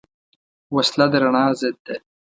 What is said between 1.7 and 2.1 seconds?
ده